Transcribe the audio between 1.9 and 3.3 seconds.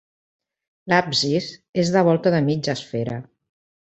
de volta de mitja esfera.